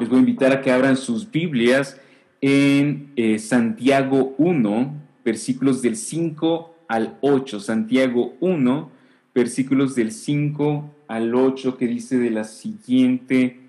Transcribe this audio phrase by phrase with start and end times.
[0.00, 2.00] Les voy a invitar a que abran sus Biblias
[2.40, 7.60] en eh, Santiago 1, versículos del 5 al 8.
[7.60, 8.90] Santiago 1,
[9.34, 13.60] versículos del 5 al 8, que dice de la siguiente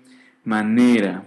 [0.42, 1.26] manera.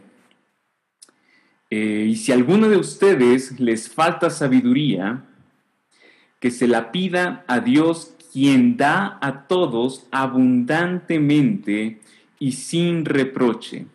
[1.70, 5.24] Eh, y si alguno de ustedes les falta sabiduría,
[6.40, 12.00] que se la pida a Dios quien da a todos abundantemente
[12.40, 13.86] y sin reproche.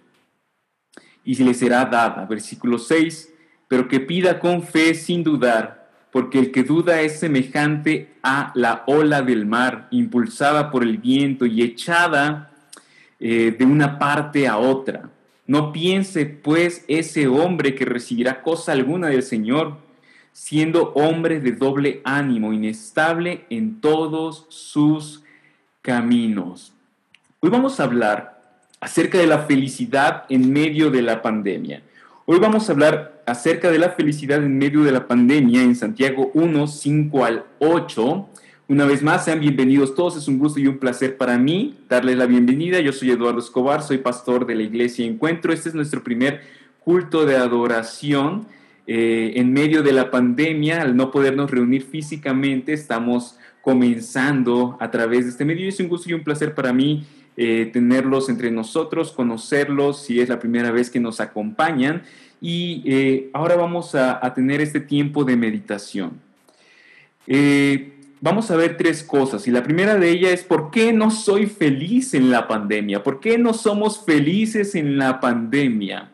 [1.24, 3.32] Y le será dada, versículo 6,
[3.68, 8.82] pero que pida con fe sin dudar, porque el que duda es semejante a la
[8.86, 12.50] ola del mar, impulsada por el viento y echada
[13.20, 15.10] eh, de una parte a otra.
[15.46, 19.78] No piense pues ese hombre que recibirá cosa alguna del Señor
[20.32, 25.22] siendo hombre de doble ánimo, inestable en todos sus
[25.82, 26.72] caminos.
[27.40, 28.39] Hoy vamos a hablar
[28.80, 31.82] acerca de la felicidad en medio de la pandemia.
[32.24, 36.30] Hoy vamos a hablar acerca de la felicidad en medio de la pandemia en Santiago
[36.32, 38.28] 1, 5 al 8.
[38.68, 40.16] Una vez más, sean bienvenidos todos.
[40.16, 42.80] Es un gusto y un placer para mí darles la bienvenida.
[42.80, 45.52] Yo soy Eduardo Escobar, soy pastor de la Iglesia Encuentro.
[45.52, 46.40] Este es nuestro primer
[46.78, 48.46] culto de adoración.
[48.86, 55.24] Eh, en medio de la pandemia, al no podernos reunir físicamente, estamos comenzando a través
[55.24, 55.68] de este medio.
[55.68, 57.04] es un gusto y un placer para mí
[57.42, 62.02] eh, tenerlos entre nosotros, conocerlos, si es la primera vez que nos acompañan.
[62.38, 66.20] Y eh, ahora vamos a, a, tener este tiempo de meditación.
[68.20, 69.48] vamos a ver tres cosas.
[69.48, 73.02] Y la primera de ellas es, ¿por qué no soy feliz en la pandemia?
[73.02, 76.10] ¿Por qué no somos felices en la pandemia?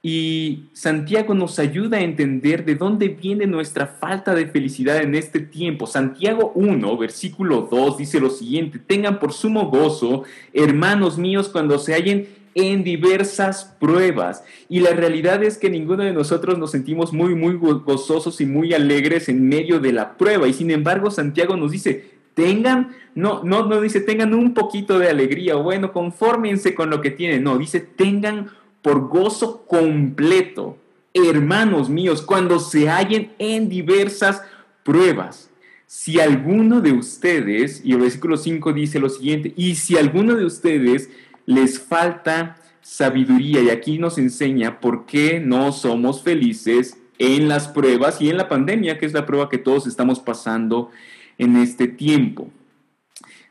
[0.00, 5.40] Y Santiago nos ayuda a entender de dónde viene nuestra falta de felicidad en este
[5.40, 5.86] tiempo.
[5.86, 11.94] Santiago 1, versículo 2 dice lo siguiente, tengan por sumo gozo, hermanos míos, cuando se
[11.94, 14.44] hallen en diversas pruebas.
[14.68, 18.74] Y la realidad es que ninguno de nosotros nos sentimos muy, muy gozosos y muy
[18.74, 20.46] alegres en medio de la prueba.
[20.46, 25.08] Y sin embargo, Santiago nos dice, tengan, no, no, no dice, tengan un poquito de
[25.08, 28.50] alegría, bueno, confórmense con lo que tienen, no, dice, tengan
[28.82, 30.76] por gozo completo,
[31.12, 34.42] hermanos míos, cuando se hallen en diversas
[34.84, 35.50] pruebas.
[35.86, 40.44] Si alguno de ustedes, y el versículo 5 dice lo siguiente, y si alguno de
[40.44, 41.10] ustedes
[41.46, 48.20] les falta sabiduría, y aquí nos enseña por qué no somos felices en las pruebas
[48.20, 50.90] y en la pandemia, que es la prueba que todos estamos pasando
[51.36, 52.50] en este tiempo.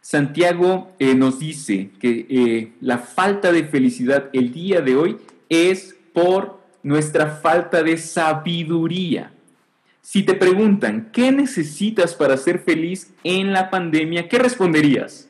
[0.10, 5.18] Santiago eh, nos dice que eh, la falta de felicidad el día de hoy
[5.50, 9.34] es por nuestra falta de sabiduría.
[10.00, 14.30] Si te preguntan, ¿qué necesitas para ser feliz en la pandemia?
[14.30, 15.28] ¿Qué responderías?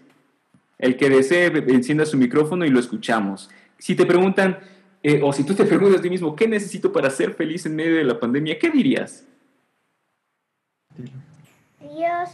[0.77, 3.49] El que desee encienda su micrófono y lo escuchamos.
[3.79, 4.59] Si te preguntan,
[5.01, 7.75] eh, o si tú te preguntas a ti mismo, ¿qué necesito para ser feliz en
[7.75, 8.59] medio de la pandemia?
[8.59, 9.25] ¿Qué dirías?
[11.79, 12.29] Dios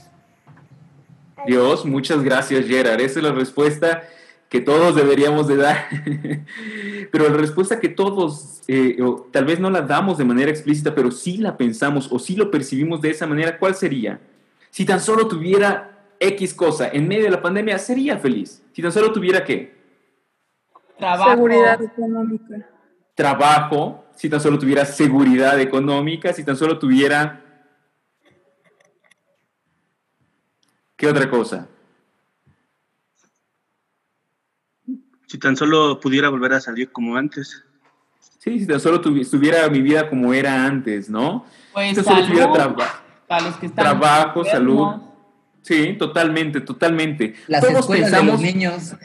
[1.45, 3.01] Dios, muchas gracias Gerard.
[3.01, 4.03] Esa es la respuesta
[4.49, 5.87] que todos deberíamos de dar.
[7.11, 8.97] pero la respuesta que todos, eh,
[9.31, 12.51] tal vez no la damos de manera explícita, pero sí la pensamos o sí lo
[12.51, 14.19] percibimos de esa manera, ¿cuál sería?
[14.69, 18.63] Si tan solo tuviera X cosa en medio de la pandemia, sería feliz.
[18.73, 19.75] Si tan solo tuviera qué?
[20.97, 21.31] Trabajo.
[21.31, 22.69] Seguridad económica.
[23.15, 27.42] Trabajo, si tan solo tuviera seguridad económica, si tan solo tuviera
[30.95, 31.67] ¿Qué otra cosa?
[35.27, 37.63] Si tan solo pudiera volver a salir como antes.
[38.37, 41.45] Sí, si tan solo tuviera mi vida como era antes, ¿no?
[41.73, 42.51] Pues si salud, tuviera
[43.27, 45.01] para los que están trabajo, salud.
[45.61, 47.35] Sí, totalmente, totalmente.
[47.47, 48.41] Las Todos escuelas pensamos...
[48.41, 48.95] de los niños.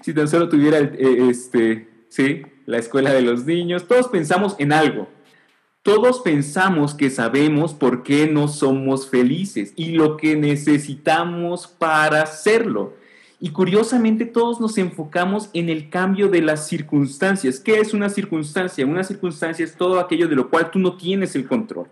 [0.02, 3.88] si tan solo tuviera, eh, este, sí, la escuela de los niños.
[3.88, 5.08] Todos pensamos en algo.
[5.82, 12.94] Todos pensamos que sabemos por qué no somos felices y lo que necesitamos para hacerlo.
[13.40, 17.58] Y curiosamente todos nos enfocamos en el cambio de las circunstancias.
[17.58, 18.86] ¿Qué es una circunstancia?
[18.86, 21.88] Una circunstancia es todo aquello de lo cual tú no tienes el control,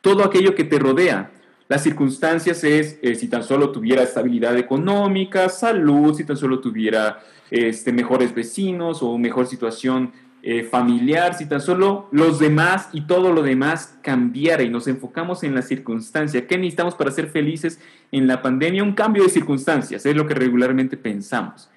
[0.00, 1.32] todo aquello que te rodea.
[1.68, 7.18] Las circunstancias es eh, si tan solo tuviera estabilidad económica, salud, si tan solo tuviera
[7.50, 10.12] este, mejores vecinos o mejor situación
[10.42, 15.42] eh, familiar, si tan solo los demás y todo lo demás cambiara y nos enfocamos
[15.42, 16.46] en la circunstancia.
[16.46, 17.80] ¿Qué necesitamos para ser felices
[18.10, 18.82] en la pandemia?
[18.82, 21.70] Un cambio de circunstancias, es lo que regularmente pensamos.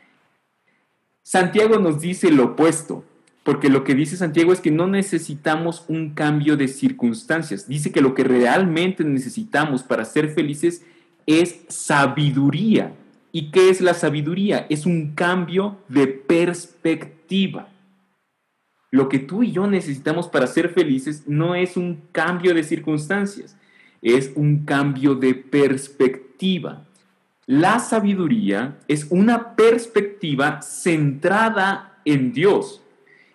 [1.24, 3.04] Santiago nos dice lo opuesto,
[3.44, 7.68] porque lo que dice Santiago es que no necesitamos un cambio de circunstancias.
[7.68, 10.84] Dice que lo que realmente necesitamos para ser felices
[11.26, 12.94] es sabiduría
[13.36, 14.66] ¿Y qué es la sabiduría?
[14.70, 17.68] Es un cambio de perspectiva.
[18.96, 23.58] Lo que tú y yo necesitamos para ser felices no es un cambio de circunstancias,
[24.02, 26.88] es un cambio de perspectiva.
[27.46, 32.82] La sabiduría es una perspectiva centrada en Dios.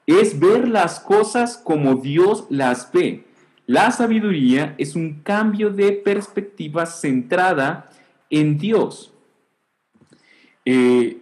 [0.07, 3.27] Es ver las cosas como Dios las ve.
[3.67, 7.91] La sabiduría es un cambio de perspectiva centrada
[8.31, 9.13] en Dios.
[10.65, 11.20] Eh,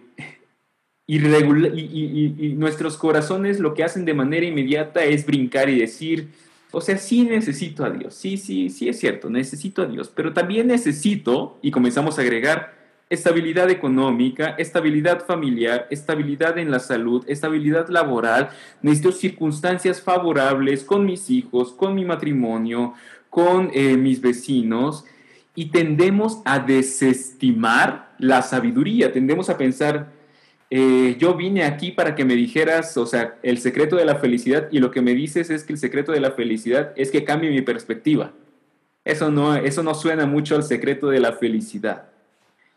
[1.09, 6.29] y, nuestros corazones lo que hacen de manera inmediata es brincar y decir,
[6.71, 10.33] o sea, sí necesito a Dios, sí, sí, sí es cierto, necesito a Dios, pero
[10.33, 12.77] también necesito, y comenzamos a agregar,
[13.09, 18.49] estabilidad económica, estabilidad familiar, estabilidad en la salud, estabilidad laboral,
[18.83, 22.93] necesito circunstancias favorables con mis hijos, con mi matrimonio,
[23.31, 25.05] con eh, mis vecinos,
[25.55, 30.18] y tendemos a desestimar la sabiduría, tendemos a pensar,
[30.71, 34.67] eh, yo vine aquí para que me dijeras, o sea, el secreto de la felicidad,
[34.71, 37.49] y lo que me dices es que el secreto de la felicidad es que cambie
[37.49, 38.33] mi perspectiva.
[39.03, 42.09] Eso no, eso no suena mucho al secreto de la felicidad.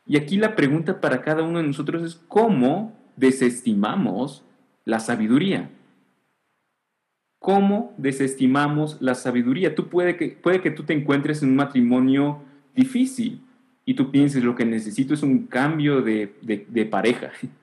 [0.07, 4.43] Y aquí la pregunta para cada uno de nosotros es cómo desestimamos
[4.85, 5.71] la sabiduría.
[7.39, 9.75] ¿Cómo desestimamos la sabiduría?
[9.75, 12.41] Tú puede que, puede que tú te encuentres en un matrimonio
[12.75, 13.43] difícil
[13.85, 17.33] y tú pienses lo que necesito es un cambio de, de pareja.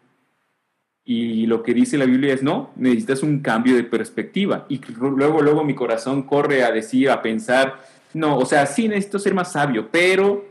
[1.12, 4.68] Y lo que dice la Biblia es, no, necesitas un cambio de perspectiva.
[4.70, 7.84] Y luego, luego mi corazón corre a decir, a pensar,
[8.14, 10.46] no, o sea, sí necesito ser más sabio, pero,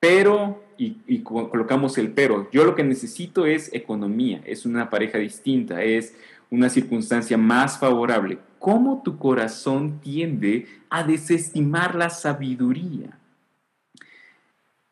[0.00, 2.50] pero, y, colocamos el pero.
[2.50, 6.16] Yo lo que necesito es economía, es una pareja distinta, es
[6.50, 8.38] una circunstancia más favorable.
[8.58, 13.20] ¿Cómo tu corazón tiende a desestimar la sabiduría?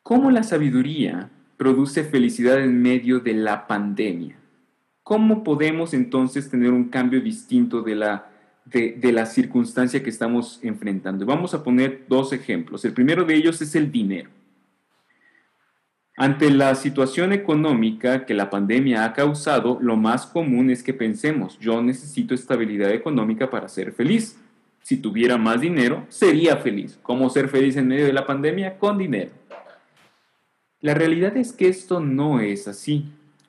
[0.03, 4.37] ¿Cómo la sabiduría produce felicidad en medio de la pandemia?
[5.03, 8.29] ¿Cómo podemos entonces tener un cambio distinto de la,
[8.65, 11.25] de, de la circunstancia que estamos enfrentando?
[11.25, 12.85] Vamos a poner dos ejemplos.
[12.85, 14.29] El primero de ellos es el dinero.
[16.15, 21.57] Ante la situación económica que la pandemia ha causado, lo más común es que pensemos,
[21.59, 24.37] yo necesito estabilidad económica para ser feliz.
[24.83, 26.99] Si tuviera más dinero, sería feliz.
[27.01, 28.77] ¿Cómo ser feliz en medio de la pandemia?
[28.77, 29.31] Con dinero.
[30.81, 33.05] La realidad es que esto no es así.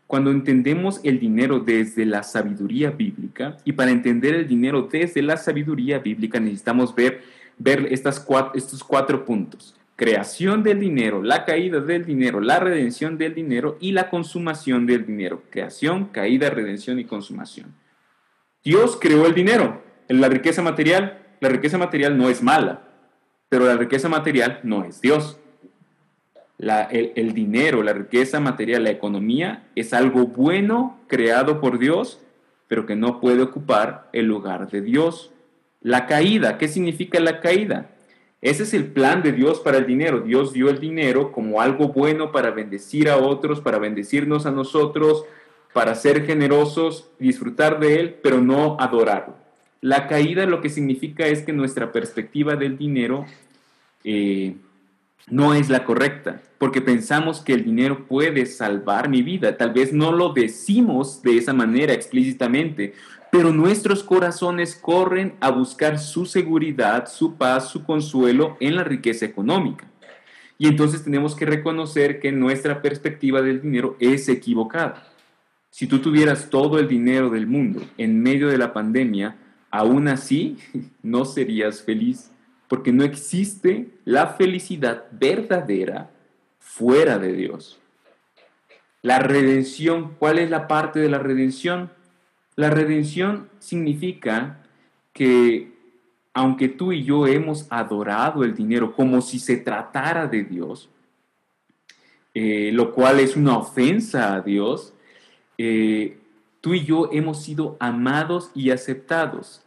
[0.06, 5.36] Cuando entendemos el dinero desde la sabiduría bíblica, y para entender el dinero desde la
[5.36, 7.22] sabiduría bíblica necesitamos ver,
[7.58, 8.24] ver estas
[8.54, 13.92] estos cuatro puntos creación del dinero, la caída del dinero, la redención del dinero y
[13.92, 15.42] la consumación del dinero.
[15.50, 17.74] Creación, caída, redención y consumación.
[18.64, 21.20] Dios creó el dinero, la riqueza material.
[21.40, 22.88] La riqueza material no es mala,
[23.50, 25.38] pero la riqueza material no es Dios.
[26.58, 32.20] El, dinero, la riqueza material, la economía es algo bueno creado por Dios,
[32.68, 35.32] pero que no puede ocupar el lugar de Dios.
[35.80, 37.90] La caída, ¿qué significa la caída?
[38.40, 40.20] Ese es el plan de Dios para el dinero.
[40.20, 45.24] Dios dio el dinero como algo bueno para bendecir a otros, para bendecirnos a nosotros,
[45.72, 49.34] para ser generosos, disfrutar de él, pero no adorarlo.
[49.80, 53.26] La caída lo que significa es que nuestra perspectiva del dinero
[54.04, 54.54] eh,
[55.28, 59.56] no es la correcta, porque pensamos que el dinero puede salvar mi vida.
[59.56, 62.94] Tal vez no lo decimos de esa manera explícitamente,
[63.30, 69.24] pero nuestros corazones corren a buscar su seguridad, su paz, su consuelo en la riqueza
[69.24, 69.86] económica.
[70.56, 75.08] Y entonces tenemos que reconocer que nuestra perspectiva del dinero es equivocada.
[75.70, 79.36] Si tú tuvieras todo el dinero del mundo en medio de la pandemia,
[79.70, 80.56] aún así
[81.02, 82.30] no serías feliz,
[82.74, 86.10] porque no existe la felicidad verdadera
[86.58, 87.78] fuera de Dios.
[89.00, 91.92] La redención, ¿cuál es la parte de la redención?
[92.56, 94.66] La redención significa
[95.12, 95.72] que
[96.32, 100.90] aunque tú y yo hemos adorado el dinero como si se tratara de Dios,
[102.34, 104.94] eh, lo cual es una ofensa a Dios,
[105.58, 106.18] eh,
[106.60, 109.63] tú y yo hemos sido amados y aceptados.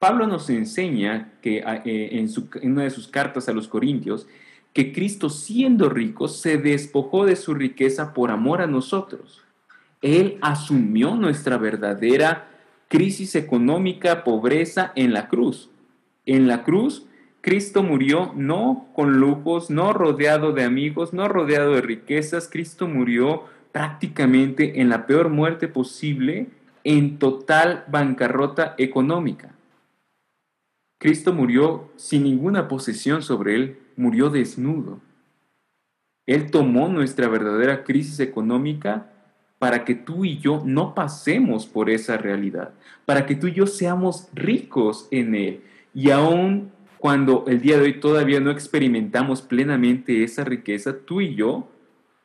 [0.00, 2.28] Pablo nos enseña que eh, en,
[2.62, 4.26] en una de sus cartas a los Corintios,
[4.72, 9.42] que Cristo siendo rico se despojó de su riqueza por amor a nosotros.
[10.00, 12.48] Él asumió nuestra verdadera
[12.88, 15.68] crisis económica, pobreza en la cruz.
[16.24, 17.04] En la cruz,
[17.42, 22.48] Cristo murió no con lujos, no rodeado de amigos, no rodeado de riquezas.
[22.50, 26.48] Cristo murió prácticamente en la peor muerte posible,
[26.84, 29.54] en total bancarrota económica.
[31.00, 35.00] Cristo murió sin ninguna posesión sobre él, murió desnudo.
[36.26, 39.10] Él tomó nuestra verdadera crisis económica
[39.58, 42.74] para que tú y yo no pasemos por esa realidad,
[43.06, 45.62] para que tú y yo seamos ricos en Él.
[45.94, 51.34] Y aún cuando el día de hoy todavía no experimentamos plenamente esa riqueza, tú y
[51.34, 51.66] yo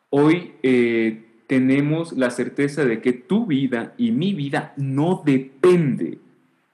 [0.10, 6.20] hoy eh, tenemos la certeza de que tu vida y mi vida no depende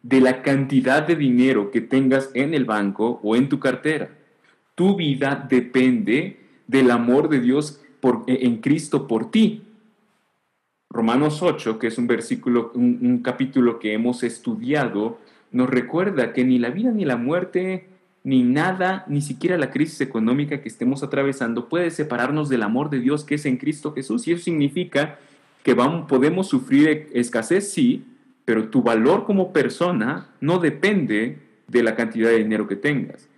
[0.04, 4.10] de la cantidad de dinero que tengas en el banco o en tu cartera.
[4.76, 9.64] Tu vida depende del amor de Dios por, en Cristo por ti.
[10.90, 15.20] Romanos 8, que es un versículo, un, capítulo que hemos estudiado,
[15.52, 17.88] nos recuerda que ni la vida ni la muerte,
[18.24, 23.00] ni nada, ni siquiera la crisis económica que estemos atravesando puede separarnos del amor de
[23.00, 24.28] Dios que es en Cristo Jesús.
[24.28, 25.18] Y eso significa
[25.64, 28.04] que vamos, podemos sufrir escasez, sí,
[28.46, 33.30] pero tu valor como persona no depende de la cantidad de dinero que tengas.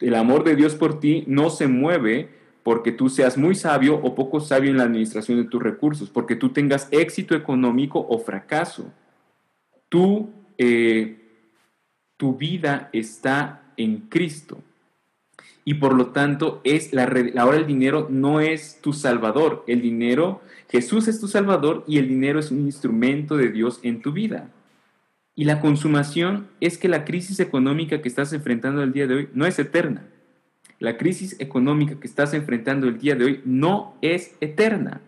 [0.00, 2.28] El amor de Dios por ti no se mueve
[2.62, 6.34] porque tú seas muy sabio o poco sabio en la administración de tus recursos, porque
[6.34, 8.92] tú tengas éxito económico o fracaso.
[9.88, 11.16] Tú, eh,
[12.16, 14.58] tu vida está en Cristo.
[15.66, 17.02] Y por lo tanto, es la,
[17.36, 19.64] ahora el dinero no es tu salvador.
[19.66, 24.00] El dinero, Jesús es tu salvador y el dinero es un instrumento de Dios en
[24.00, 24.48] tu vida.
[25.34, 29.28] Y la consumación es que la crisis económica que estás enfrentando el día de hoy
[29.34, 30.06] no es eterna
[30.78, 35.00] la crisis económica que estás enfrentando el día de hoy no es eterna.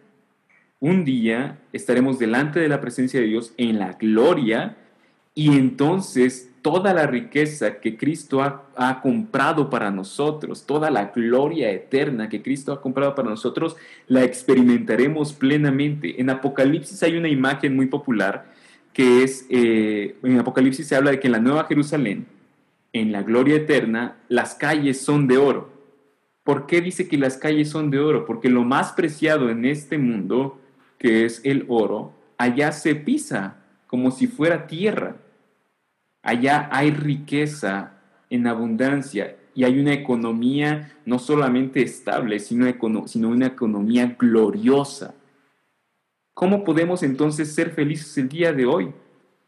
[0.80, 4.76] Un día estaremos delante de la presencia de Dios en la gloria
[5.34, 12.28] y entonces toda la riqueza que Cristo ha, comprado para nosotros, toda la gloria eterna
[12.28, 13.74] que Cristo ha comprado para nosotros,
[14.06, 16.20] la experimentaremos plenamente.
[16.20, 18.52] En Apocalipsis hay una imagen muy popular
[18.92, 22.26] que es, eh, en Apocalipsis se habla de que en la Nueva Jerusalén,
[22.92, 25.70] en la gloria eterna, las calles son de oro.
[26.44, 28.26] ¿Por qué dice que las calles son de oro?
[28.26, 30.60] Porque lo más preciado en este mundo,
[30.98, 33.56] que es el oro, allá se pisa
[33.86, 35.16] como si fuera tierra.
[36.28, 37.92] Allá hay riqueza
[38.30, 42.66] en abundancia y hay una economía no solamente estable, sino,
[43.06, 45.14] sino una economía gloriosa.
[46.34, 48.92] ¿Cómo podemos entonces ser felices el día de hoy?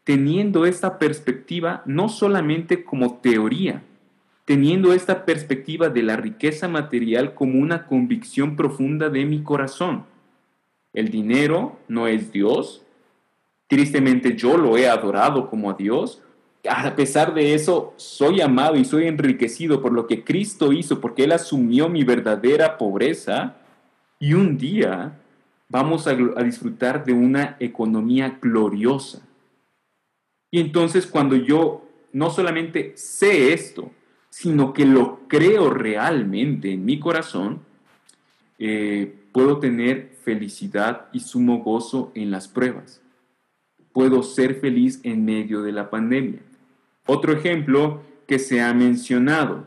[0.03, 3.83] teniendo esta perspectiva no solamente como teoría,
[4.45, 10.05] teniendo esta perspectiva de la riqueza material como una convicción profunda de mi corazón.
[10.93, 12.83] El dinero no es Dios.
[13.67, 16.21] Tristemente yo lo he adorado como a Dios.
[16.69, 21.23] A pesar de eso, soy amado y soy enriquecido por lo que Cristo hizo, porque
[21.23, 23.55] Él asumió mi verdadera pobreza.
[24.19, 25.19] Y un día
[25.69, 29.21] vamos a, disfrutar de una economía gloriosa
[30.51, 33.91] y entonces cuando yo no solamente sé esto,
[34.29, 37.61] sino que lo creo realmente en mi corazón,
[38.59, 43.01] eh, puedo tener felicidad y sumo gozo en las pruebas.
[43.93, 46.41] Puedo ser feliz en medio de la pandemia.
[47.05, 49.65] Otro ejemplo que se ha mencionado,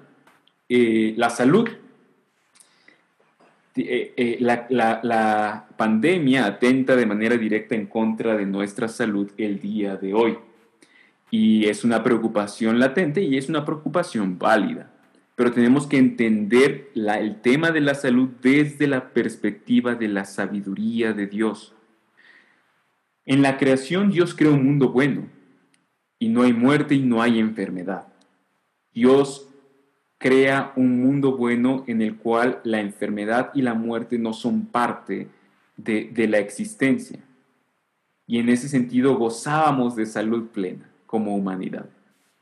[0.68, 1.68] eh, la salud.
[3.76, 4.68] Eh, la,
[5.02, 10.38] la pandemia atenta de manera directa en contra de nuestra salud el día de hoy.
[11.30, 14.92] Y es una preocupación latente y es una preocupación válida.
[15.34, 21.12] Pero tenemos que entender el tema de la salud desde la perspectiva de la sabiduría
[21.12, 21.74] de Dios.
[23.26, 25.33] En la creación Dios creó un mundo bueno
[26.18, 28.06] y no hay muerte y no hay enfermedad.
[28.92, 29.48] Dios
[30.18, 35.28] crea un mundo bueno en el cual la enfermedad y la muerte no son parte
[35.76, 37.18] de, de la existencia.
[38.26, 41.86] Y en ese sentido gozábamos de salud plena como humanidad.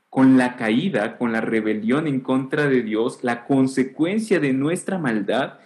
[0.09, 5.59] Con la caída, con la rebelión en contra de Dios, la consecuencia de nuestra maldad,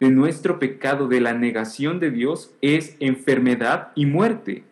[0.00, 4.64] de nuestro pecado, de la negación de Dios, es enfermedad y muerte.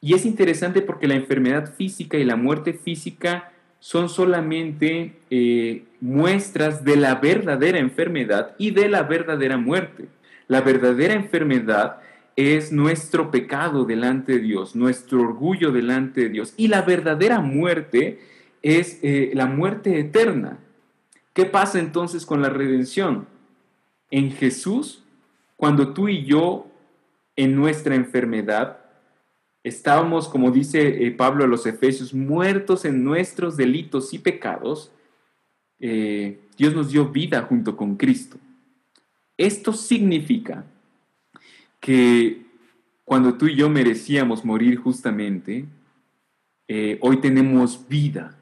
[0.00, 6.84] Y es interesante porque la enfermedad física y la muerte física son solamente eh, muestras
[6.84, 10.08] de la verdadera enfermedad y de la verdadera muerte.
[10.48, 11.98] La verdadera enfermedad
[12.36, 16.54] es nuestro pecado delante de Dios, nuestro orgullo delante de Dios.
[16.56, 18.20] Y la verdadera muerte
[18.62, 20.58] es eh, la muerte eterna.
[21.32, 23.26] ¿Qué pasa entonces con la redención?
[24.10, 25.02] En Jesús,
[25.56, 26.66] cuando tú y yo
[27.36, 28.85] en nuestra enfermedad
[29.66, 34.92] estábamos, como dice eh, Pablo a los Efesios, muertos en nuestros delitos y pecados,
[35.80, 38.38] eh, Dios nos dio vida junto con Cristo.
[39.36, 40.64] Esto significa
[41.80, 42.46] que
[43.04, 45.64] cuando tú y yo merecíamos morir justamente,
[46.68, 48.38] eh, hoy tenemos vida.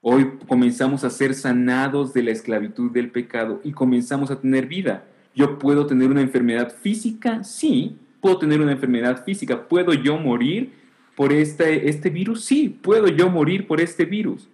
[0.00, 5.04] Hoy comenzamos a ser sanados de la esclavitud del pecado y comenzamos a tener vida.
[5.36, 7.44] ¿Yo puedo tener una enfermedad física?
[7.44, 9.68] Sí, puedo tener una enfermedad física.
[9.68, 10.72] ¿Puedo yo morir
[11.16, 12.44] por este, este virus?
[12.44, 14.48] Sí, puedo yo morir por este virus.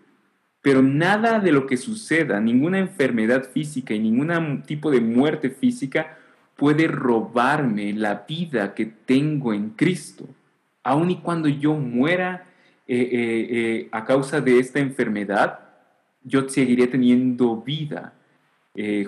[0.63, 6.17] Pero nada de lo que suceda, ninguna enfermedad física y ningún tipo de muerte física
[6.57, 10.27] puede robarme la vida que tengo en Cristo.
[10.83, 12.47] Aun y cuando yo muera
[12.87, 15.61] eh, eh, eh, a causa de esta enfermedad,
[16.25, 18.15] yo seguiré teniendo vida.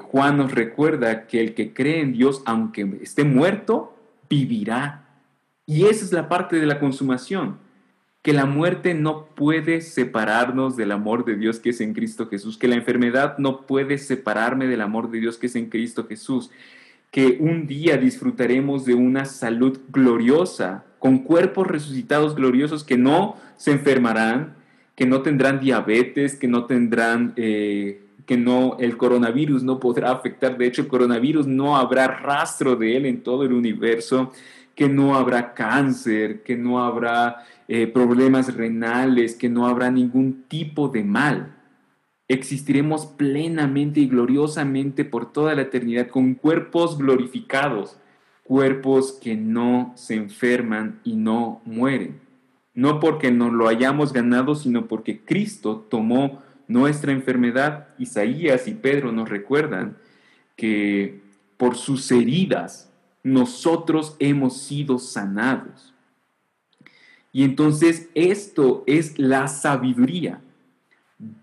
[0.01, 3.95] Juan nos recuerda que el que cree en Dios, aunque esté muerto,
[4.31, 5.05] vivirá.
[5.67, 7.59] Y esa es la parte de la consumación,
[8.23, 12.57] que la muerte no puede separarnos del amor de Dios que es en Cristo Jesús,
[12.57, 16.51] que la enfermedad no puede separarme del amor de Dios que es en Cristo Jesús,
[17.11, 23.73] que un día disfrutaremos de una salud gloriosa, con cuerpos resucitados gloriosos que no se
[23.73, 24.55] enfermarán,
[24.95, 30.57] que no tendrán diabetes, que no tendrán, eh, que no, el coronavirus no podrá afectar,
[30.57, 34.31] de hecho el coronavirus no habrá rastro de él en todo el universo,
[34.77, 40.87] que no habrá cáncer, que no habrá eh, problemas renales, que no habrá ningún tipo
[40.87, 41.57] de mal
[42.29, 47.99] existiremos plenamente y gloriosamente por toda la eternidad con cuerpos glorificados,
[48.45, 52.21] cuerpos que no se enferman y no mueren.
[52.75, 56.41] No porque nos lo hayamos ganado, sino porque Cristo tomó
[56.71, 57.89] nuestra enfermedad.
[57.99, 59.97] Isaías y Pedro nos recuerdan
[60.57, 61.21] que
[61.57, 62.91] por sus heridas
[63.23, 65.93] nosotros hemos sido sanados.
[67.33, 70.41] Y entonces esto es la sabiduría,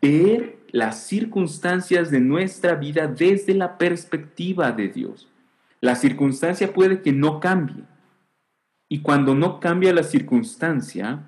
[0.01, 5.27] ver las circunstancias de nuestra vida desde la perspectiva de Dios.
[5.81, 7.83] La circunstancia puede que no cambie.
[8.89, 11.27] Y cuando no cambia la circunstancia,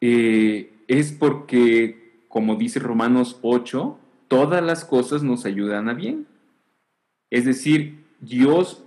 [0.00, 2.01] eh, es porque,
[2.32, 6.26] como dice Romanos 8, todas las cosas nos ayudan a bien.
[7.28, 8.82] Es decir, Dios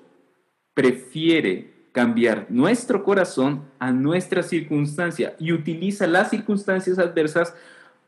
[0.74, 7.54] prefiere cambiar nuestro corazón a nuestra circunstancia y utiliza las circunstancias adversas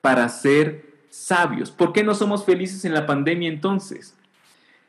[0.01, 1.69] para hacer sabios.
[1.69, 4.15] ¿Por qué no somos felices en la pandemia entonces?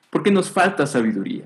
[0.09, 1.45] Porque nos falta sabiduría.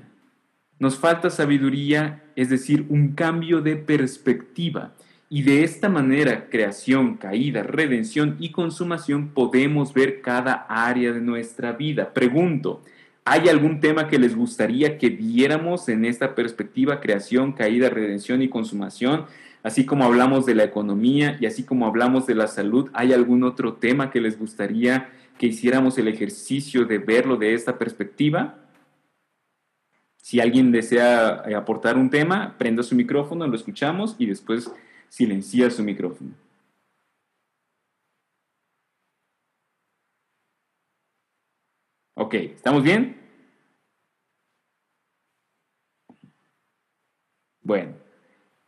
[0.79, 4.93] Nos falta sabiduría, es decir, un cambio de perspectiva.
[5.33, 11.71] Y de esta manera, creación, caída, redención y consumación, podemos ver cada área de nuestra
[11.71, 12.13] vida.
[12.13, 12.83] Pregunto,
[13.25, 18.47] ¿hay algún tema que les gustaría que viéramos en esta perspectiva, creación, caída, redención y
[18.47, 19.25] consumación?
[19.63, 23.43] Así como hablamos de la economía y así como hablamos de la salud, ¿hay algún
[23.43, 28.59] otro tema que les gustaría que hiciéramos el ejercicio de verlo de esta perspectiva?
[30.21, 34.71] Si alguien desea eh, aportar un tema, prenda su micrófono, lo escuchamos y después
[35.13, 36.31] silencia su micrófono.
[42.15, 43.15] Ok, ¿estamos bien?
[47.61, 47.93] Bueno,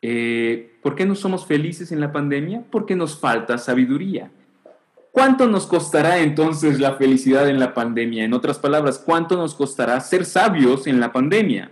[0.03, 2.63] eh, ¿Por qué no somos felices en la pandemia?
[2.69, 4.29] Porque nos falta sabiduría.
[5.11, 8.23] ¿Cuánto nos costará entonces la felicidad en la pandemia?
[8.23, 11.71] En otras palabras, ¿cuánto nos costará ser sabios en la pandemia?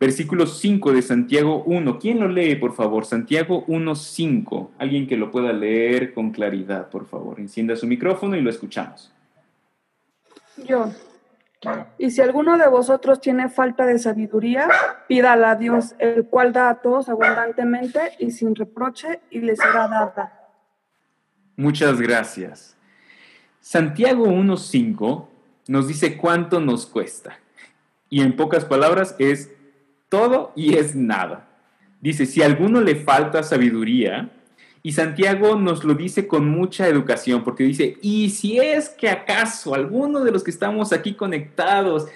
[0.00, 1.98] Versículo 5 de Santiago 1.
[1.98, 3.04] ¿Quién lo lee, por favor?
[3.04, 4.70] Santiago 1.5.
[4.78, 7.38] Alguien que lo pueda leer con claridad, por favor.
[7.38, 9.12] Encienda su micrófono y lo escuchamos.
[10.66, 10.90] Yo.
[11.98, 14.70] Y si alguno de vosotros tiene falta de sabiduría,
[15.06, 19.86] pídala a Dios, el cual da a todos abundantemente y sin reproche, y le será
[19.86, 20.48] dada.
[21.56, 22.74] Muchas gracias.
[23.60, 25.26] Santiago 1.5
[25.68, 27.38] nos dice cuánto nos cuesta.
[28.08, 29.50] Y en pocas palabras es
[30.10, 31.48] todo y es nada.
[32.02, 34.30] Dice, si a alguno le falta sabiduría,
[34.82, 39.74] y Santiago nos lo dice con mucha educación, porque dice, y si es que acaso
[39.74, 42.06] alguno de los que estamos aquí conectados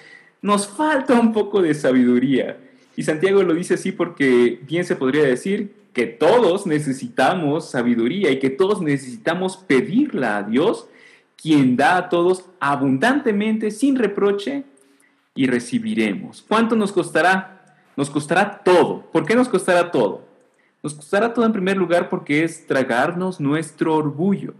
[0.41, 2.57] nos falta un poco de sabiduría.
[2.95, 8.39] Y Santiago lo dice así porque bien se podría decir que todos necesitamos sabiduría y
[8.39, 10.87] que todos necesitamos pedirla a Dios,
[11.35, 14.63] quien da a todos abundantemente, sin reproche,
[15.35, 16.43] y recibiremos.
[16.47, 17.54] ¿Cuánto nos costará?
[17.95, 19.01] Nos costará todo.
[19.11, 20.21] ¿Por qué nos costará todo?
[20.83, 24.53] Nos costará todo en primer lugar porque es tragarnos nuestro orgullo.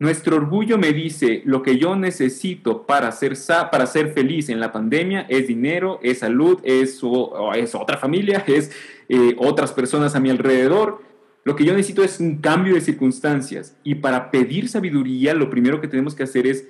[0.00, 3.34] Nuestro orgullo me dice lo que yo necesito para ser,
[3.70, 8.72] para ser feliz en la pandemia es dinero, es salud, es, otra familia, es
[9.10, 11.02] eh, otras personas a mi alrededor.
[11.44, 13.76] Lo que yo necesito es un cambio de circunstancias.
[13.84, 16.66] Y para pedir sabiduría, lo primero que tenemos que hacer es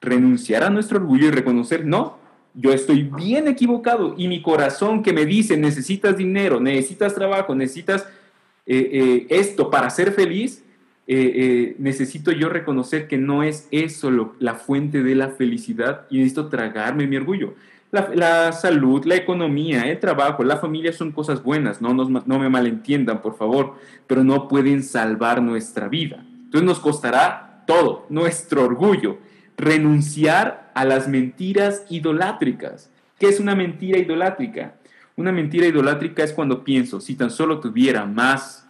[0.00, 2.18] renunciar a nuestro orgullo y reconocer, no,
[2.56, 8.06] yo estoy bien equivocado y mi corazón que me dice necesitas dinero, necesitas trabajo, necesitas
[8.66, 10.64] eh, eh, esto para ser feliz,
[11.06, 16.48] eh, necesito yo reconocer que no es eso la fuente de la felicidad y necesito
[16.48, 17.54] tragarme mi orgullo.
[17.92, 23.22] la, salud, la economía, el trabajo, la familia son cosas buenas, no, no me malentiendan,
[23.22, 23.74] por favor,
[24.06, 26.24] pero no pueden salvar nuestra vida.
[26.44, 29.18] Entonces nos costará todo, nuestro orgullo,
[29.56, 32.90] renunciar a las mentiras idolátricas.
[33.18, 34.74] ¿Qué es una mentira idolátrica?
[35.16, 38.66] Una mentira idolátrica es cuando pienso, si tan solo tuviera más,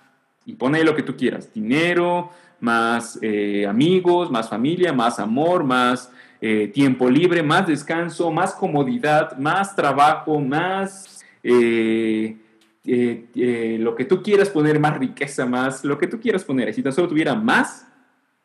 [0.46, 6.10] y pone lo que tú quieras, dinero, más eh, amigos, más familia, más amor, más
[6.40, 12.36] eh, tiempo libre, más descanso, más comodidad, más trabajo, más eh,
[12.84, 16.72] lo que tú quieras poner, más riqueza, más lo que tú quieras poner.
[16.72, 17.86] Si tan solo tuviera más,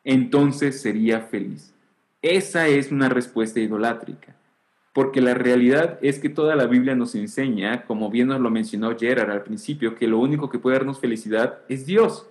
[0.02, 1.71] entonces sería feliz.
[2.22, 4.36] Esa es una respuesta idolátrica
[4.92, 8.96] porque la realidad es que toda la Biblia nos enseña, como bien nos lo mencionó
[8.96, 12.26] Gerard al principio, que lo único que puede darnos felicidad es Dios.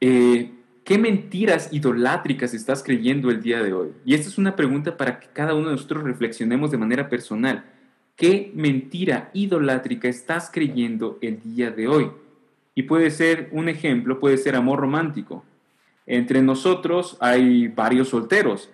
[0.00, 0.52] Eh,
[0.84, 3.88] ¿Qué mentiras idolátricas estás creyendo el día de hoy?
[4.04, 7.64] Y esta es una pregunta para que cada uno de nosotros reflexionemos de manera personal.
[8.14, 12.12] ¿Qué mentira idolátrica estás creyendo el día de hoy?
[12.76, 15.44] Y puede ser un ejemplo, puede ser amor romántico.
[16.06, 18.70] Entre nosotros hay varios solteros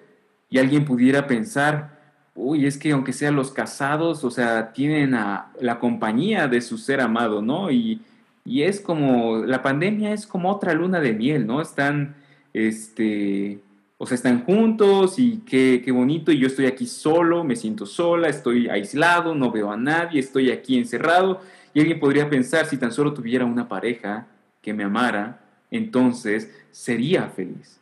[0.50, 1.98] y alguien pudiera pensar,
[2.34, 6.76] uy, es que aunque sean los casados, o sea, tienen a la compañía de su
[6.78, 7.70] ser amado, ¿no?
[7.70, 8.02] Y,
[8.44, 11.62] es como, la pandemia es como otra luna de miel, ¿no?
[11.62, 12.16] Están,
[12.52, 13.60] este,
[13.96, 17.86] o sea, están juntos y qué, qué bonito, y yo estoy aquí solo, me siento
[17.86, 21.40] sola, estoy aislado, no veo a nadie, estoy aquí encerrado,
[21.72, 24.26] y alguien podría pensar, si tan solo tuviera una pareja
[24.60, 25.41] que me amara,
[25.72, 27.80] entonces sería feliz.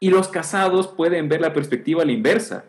[0.00, 2.64] Y los casados pueden ver la perspectiva a la inversa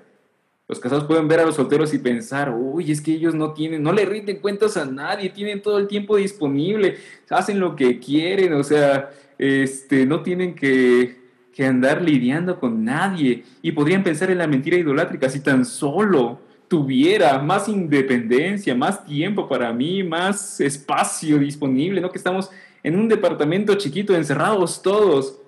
[0.68, 3.82] los casados pueden ver a los solteros y pensar, uy, es que ellos no tienen,
[3.82, 6.98] no le rinden cuentas a nadie, tienen todo el tiempo disponible,
[7.30, 11.16] hacen lo que quieren, o sea, este, no tienen que,
[11.54, 13.46] que andar lidiando con nadie.
[13.62, 19.48] Y podrían pensar en la mentira idolátrica si tan solo tuviera más independencia, más tiempo
[19.48, 22.12] para mí, más espacio disponible, ¿no?
[22.12, 22.50] Que estamos
[22.88, 25.42] en un departamento chiquito, encerrados todos.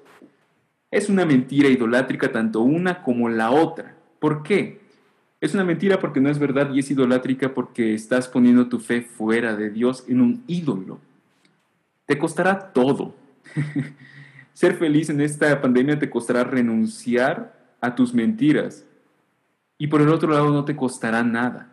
[0.91, 3.95] Es una mentira idolátrica tanto una como la otra.
[4.19, 4.81] ¿Por qué?
[5.39, 9.03] Es una mentira porque no es verdad y es idolátrica porque estás poniendo tu fe
[9.03, 10.99] fuera de Dios en un ídolo.
[12.05, 13.15] Te costará todo.
[14.53, 18.85] Ser feliz en esta pandemia te costará renunciar a tus mentiras.
[19.77, 21.71] Y por el otro lado no te costará nada,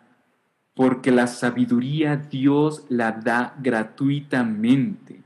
[0.74, 5.25] porque la sabiduría Dios la da gratuitamente.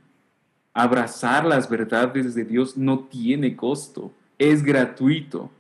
[0.73, 5.51] Abrazar las verdades de Dios no tiene costo, es gratuito.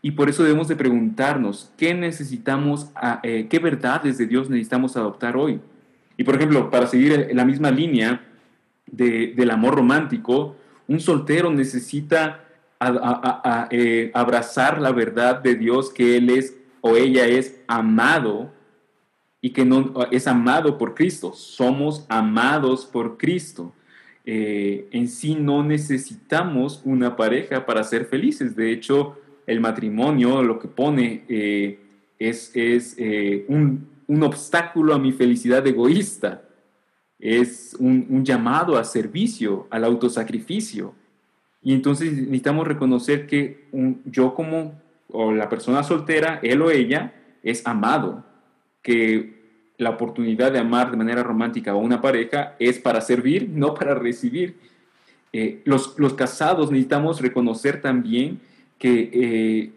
[0.00, 2.90] Y por eso debemos de preguntarnos qué necesitamos,
[3.22, 5.60] eh, qué verdades de Dios necesitamos adoptar hoy.
[6.16, 8.24] Y por ejemplo, para seguir la misma línea
[8.86, 12.44] del amor romántico, un soltero necesita
[13.70, 18.52] eh, abrazar la verdad de Dios que él es o ella es amado
[19.40, 21.32] y que no es amado por Cristo.
[21.32, 23.72] Somos amados por Cristo.
[24.30, 28.54] Eh, en sí no necesitamos una pareja para ser felices.
[28.54, 31.78] De hecho, el matrimonio lo que pone eh,
[32.18, 33.88] es, eh, un,
[34.22, 36.42] obstáculo a mi felicidad egoísta,
[37.18, 40.92] es un, llamado a servicio, al autosacrificio.
[41.62, 43.68] Y entonces necesitamos reconocer que
[44.04, 44.78] yo como
[45.32, 48.26] la persona soltera, él o ella, es amado,
[48.82, 49.37] que
[49.78, 53.94] la oportunidad de amar de manera romántica a una pareja es para servir, no para
[53.94, 54.56] recibir.
[55.32, 58.40] Eh, los, los casados necesitamos reconocer también
[58.78, 59.72] que eh,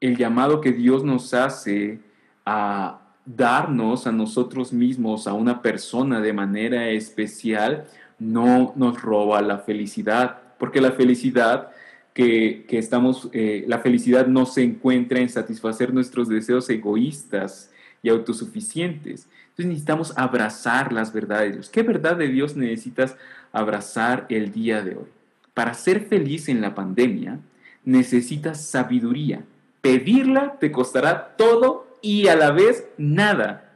[0.00, 2.00] el llamado que Dios nos hace
[2.44, 7.86] a darnos a nosotros mismos, a una persona de manera especial,
[8.18, 11.70] no nos roba la felicidad, porque la felicidad
[12.14, 17.70] que, estamos, eh, la felicidad no se encuentra en satisfacer nuestros deseos egoístas
[18.02, 19.28] y autosuficientes.
[19.52, 21.68] Entonces necesitamos abrazar las verdades de Dios.
[21.68, 23.16] ¿Qué verdad de Dios necesitas
[23.52, 25.08] abrazar el día de hoy?
[25.52, 27.38] Para ser feliz en la pandemia,
[27.84, 29.44] necesitas sabiduría.
[29.82, 33.68] Pedirla te costará todo y a la vez nada.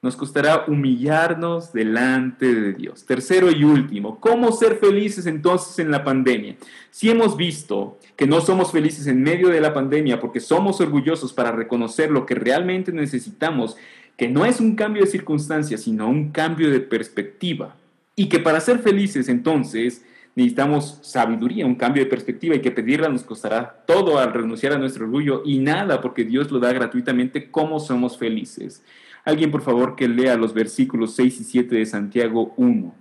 [0.00, 3.04] Nos costará humillarnos delante de Dios.
[3.04, 6.56] Tercero y último, ¿cómo ser felices entonces en la pandemia?
[6.90, 11.34] Si hemos visto que no somos felices en medio de la pandemia porque somos orgullosos
[11.34, 13.76] para reconocer lo que realmente necesitamos,
[14.18, 17.76] que no es un cambio de circunstancias, sino un cambio de perspectiva,
[18.16, 20.04] y que para ser felices entonces
[20.34, 24.78] necesitamos sabiduría, un cambio de perspectiva y que pedirla nos costará todo al renunciar a
[24.78, 28.84] nuestro orgullo y nada porque Dios lo da gratuitamente como somos felices.
[29.24, 32.94] Alguien por favor que lea los versículos 6 y 7 de Santiago 1.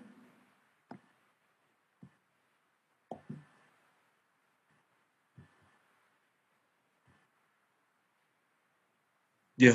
[9.57, 9.73] Yo.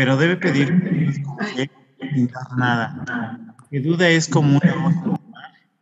[0.00, 0.68] Pero debe pedir
[2.14, 3.54] sin dar nada.
[3.70, 5.20] Que duda es como una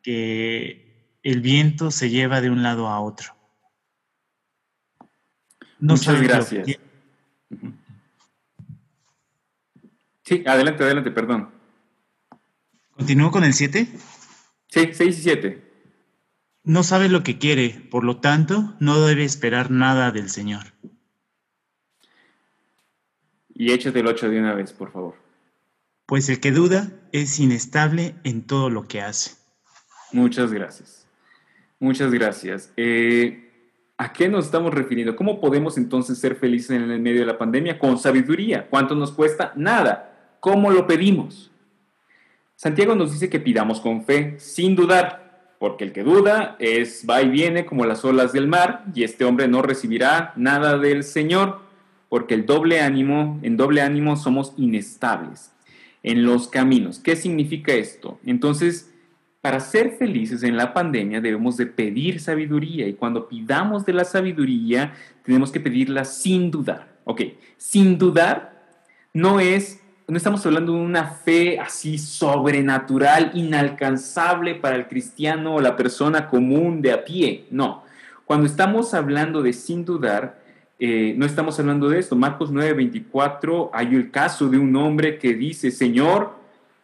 [0.02, 3.36] que el viento se lleva de un lado a otro.
[5.78, 6.66] Muchas gracias.
[10.24, 11.50] Sí, adelante, adelante, perdón.
[12.96, 13.86] ¿Continúo con el 7?
[14.66, 15.72] Sí, 6 y 7.
[16.64, 20.74] No sabe lo que quiere, por lo tanto, no debe esperar nada del Señor.
[23.58, 25.16] Y échate el 8 de una vez, por favor.
[26.06, 29.32] Pues el que duda es inestable en todo lo que hace.
[30.12, 31.08] Muchas gracias.
[31.80, 32.72] Muchas gracias.
[32.76, 33.50] Eh,
[33.98, 35.16] ¿A qué nos estamos refiriendo?
[35.16, 37.80] ¿Cómo podemos entonces ser felices en el medio de la pandemia?
[37.80, 38.68] Con sabiduría.
[38.70, 39.52] ¿Cuánto nos cuesta?
[39.56, 40.36] Nada.
[40.38, 41.50] ¿Cómo lo pedimos?
[42.54, 47.22] Santiago nos dice que pidamos con fe, sin dudar, porque el que duda es va
[47.22, 51.67] y viene como las olas del mar, y este hombre no recibirá nada del Señor
[52.08, 55.52] porque el doble ánimo, en doble ánimo somos inestables
[56.02, 57.00] en los caminos.
[57.00, 58.18] ¿Qué significa esto?
[58.24, 58.92] Entonces,
[59.40, 64.04] para ser felices en la pandemia debemos de pedir sabiduría y cuando pidamos de la
[64.04, 64.94] sabiduría
[65.24, 66.98] tenemos que pedirla sin dudar.
[67.04, 67.22] Ok,
[67.56, 68.58] sin dudar
[69.14, 75.60] no es, no estamos hablando de una fe así sobrenatural, inalcanzable para el cristiano o
[75.60, 77.46] la persona común de a pie.
[77.50, 77.84] No,
[78.24, 80.42] cuando estamos hablando de sin dudar,
[80.78, 82.14] eh, no estamos hablando de esto.
[82.14, 86.34] Marcos 9:24 hay el caso de un hombre que dice, Señor,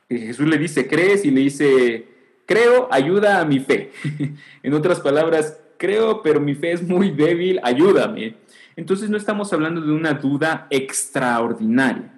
[0.09, 1.25] eh, Jesús le dice, ¿crees?
[1.25, 2.09] Y le dice,
[2.47, 3.93] creo, ayuda a mi fe.
[4.63, 8.35] en otras palabras, creo, pero mi fe es muy débil, ayúdame.
[8.77, 12.11] Entonces no estamos hablando de una duda extraordinaria.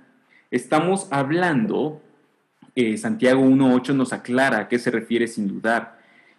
[0.50, 2.00] Estamos hablando,
[2.74, 5.98] eh, Santiago 1.8 nos aclara a qué se refiere sin dudar.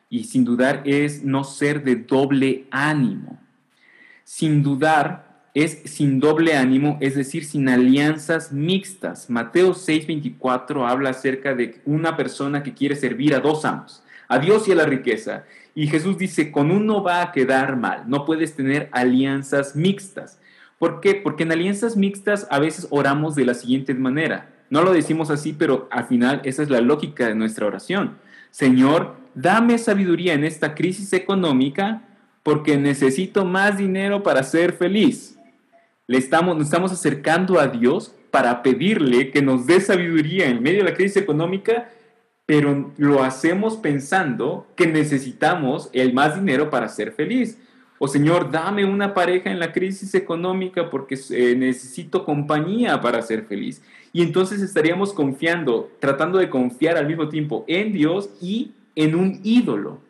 [0.09, 3.39] Y sin dudar es no ser de doble ánimo.
[4.23, 5.26] Sin dudar
[5.57, 9.27] es sin doble ánimo, es decir, sin alianzas mixtas.
[9.27, 14.67] Mateo 6:24 habla acerca de una persona que quiere servir a dos amos, a Dios
[14.67, 15.45] y a la riqueza.
[15.73, 20.39] Y Jesús dice, con uno va a quedar mal, no puedes tener alianzas mixtas.
[20.77, 21.15] ¿Por qué?
[21.15, 24.49] Porque en alianzas mixtas a veces oramos de la siguiente manera.
[24.69, 28.17] No lo decimos así, pero al final esa es la lógica de nuestra oración.
[28.51, 32.03] Señor, dame sabiduría en esta crisis económica
[32.43, 35.36] porque necesito más dinero para ser feliz.
[36.07, 40.79] Le estamos, nos estamos acercando a Dios para pedirle que nos dé sabiduría en medio
[40.79, 41.89] de la crisis económica,
[42.45, 47.59] pero lo hacemos pensando que necesitamos el más dinero para ser feliz.
[47.99, 53.43] O Señor, dame una pareja en la crisis económica porque eh, necesito compañía para ser
[53.45, 53.81] feliz.
[54.13, 59.41] Y entonces estaríamos confiando, tratando de confiar al mismo tiempo en Dios y en un
[59.43, 60.06] ídolo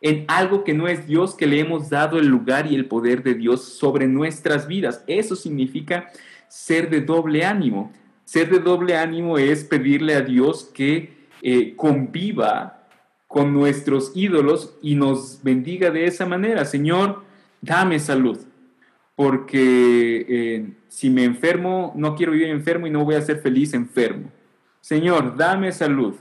[0.00, 3.22] en algo que no es Dios, que le hemos dado el lugar y el poder
[3.22, 5.02] de Dios sobre nuestras vidas.
[5.06, 6.10] Eso significa
[6.48, 7.92] ser de doble ánimo.
[8.24, 12.86] Ser de doble ánimo es pedirle a Dios que eh, conviva
[13.26, 16.64] con nuestros ídolos y nos bendiga de esa manera.
[16.64, 17.24] Señor,
[17.60, 18.38] dame salud,
[19.16, 23.74] porque eh, si me enfermo, no quiero vivir enfermo y no voy a ser feliz
[23.74, 24.30] enfermo.
[24.80, 26.14] Señor, dame salud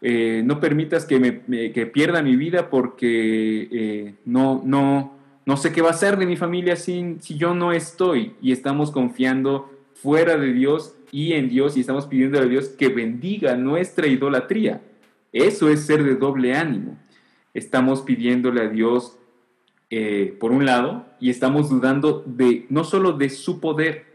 [0.00, 1.32] eh, no permitas que, me,
[1.86, 5.12] pierda mi vida porque eh, no, no,
[5.44, 8.52] no sé qué va a ser de mi familia sin, si yo no estoy y
[8.52, 13.56] estamos confiando fuera de Dios y en Dios y estamos pidiendo a Dios que bendiga
[13.56, 14.82] nuestra idolatría.
[15.32, 16.96] Eso es ser de doble ánimo.
[17.54, 19.18] Estamos pidiéndole a Dios
[19.90, 24.06] eh, por un lado y estamos dudando de no solo de su poder.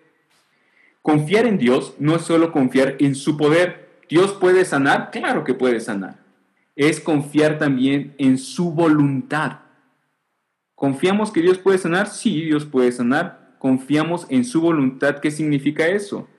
[1.02, 3.83] Confiar en Dios no es solo confiar en su poder,
[4.14, 5.10] ¿Dios puede sanar?
[5.10, 6.20] Claro que puede sanar.
[6.76, 9.62] Es confiar también en su voluntad.
[10.76, 12.06] ¿Confiamos que Dios puede sanar?
[12.06, 13.56] Sí, Dios puede sanar.
[13.58, 15.18] Confiamos en su voluntad.
[15.18, 16.30] ¿Qué significa eso?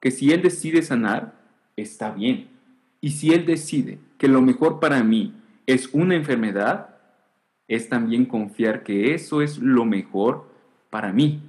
[0.00, 1.34] Que si Él decide sanar,
[1.76, 2.48] está bien.
[3.00, 5.32] Y si Él decide que lo mejor para mí
[5.66, 6.96] es una enfermedad,
[7.68, 10.50] es también confiar que eso es lo mejor
[10.90, 11.40] para mí.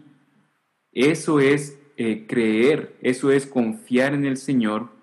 [0.92, 5.01] Eso es eh, creer, eso es confiar en el Señor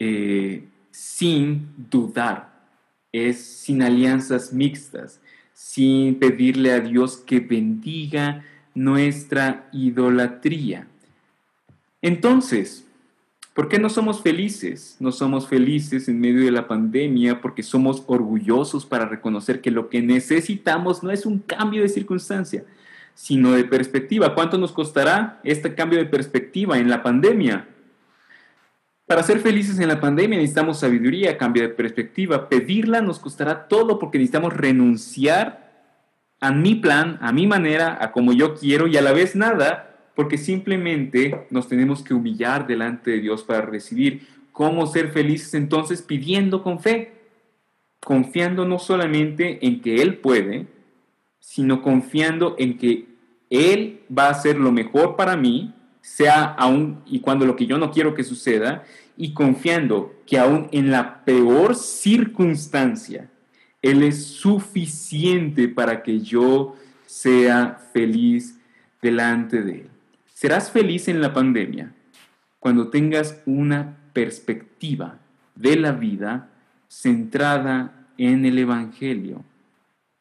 [0.00, 2.52] eh, sin dudar,
[3.12, 5.20] es sin alianzas mixtas,
[5.52, 8.42] sin pedirle a Dios que bendiga
[8.74, 10.88] nuestra idolatría.
[12.00, 12.86] Entonces,
[13.52, 14.96] ¿por qué no somos felices?
[15.00, 19.90] No somos felices en medio de la pandemia porque somos orgullosos para reconocer que lo
[19.90, 22.64] que necesitamos no es un cambio de circunstancia,
[23.14, 24.34] sino de perspectiva.
[24.34, 27.68] ¿Cuánto nos costará este cambio de perspectiva en la pandemia?
[29.10, 32.48] Para ser felices en la pandemia necesitamos sabiduría, cambio de perspectiva.
[32.48, 35.68] Pedirla nos costará todo porque necesitamos renunciar
[36.38, 39.96] a mi plan, a mi manera, a como yo quiero y a la vez nada,
[40.14, 44.28] porque simplemente nos tenemos que humillar delante de Dios para recibir.
[44.52, 46.02] ¿Cómo ser felices entonces?
[46.02, 47.12] Pidiendo con fe,
[47.98, 50.68] confiando no solamente en que Él puede,
[51.40, 53.06] sino confiando en que
[53.50, 57.78] Él va a hacer lo mejor para mí, sea aún y cuando lo que yo
[57.78, 58.84] no quiero que suceda,
[59.16, 63.28] y confiando que aún en la peor circunstancia,
[63.82, 68.58] Él es suficiente para que yo sea feliz
[69.02, 69.90] delante de Él.
[70.32, 71.92] Serás feliz en la pandemia
[72.60, 75.18] cuando tengas una perspectiva
[75.54, 76.48] de la vida
[76.88, 79.44] centrada en el Evangelio,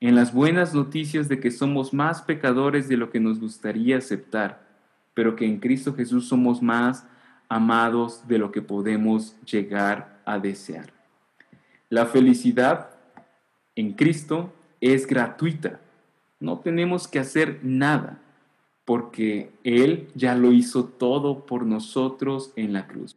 [0.01, 4.68] en las buenas noticias de que somos más pecadores de lo que nos gustaría aceptar,
[5.13, 7.05] pero que en Cristo Jesús somos más
[7.47, 10.93] amados de lo que podemos llegar a desear.
[11.89, 12.91] La felicidad
[13.75, 15.79] en Cristo es gratuita.
[16.39, 18.21] No tenemos que hacer nada
[18.85, 23.15] porque Él ya lo hizo todo por nosotros en la cruz.